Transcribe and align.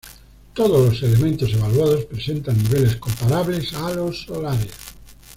Todos 0.55 0.83
los 0.99 1.03
elementos 1.03 1.53
evaluados 1.53 2.05
presentan 2.05 2.57
niveles 2.57 2.95
comparables 2.95 3.71
a 3.73 3.93
los 3.93 4.23
solares. 4.23 4.71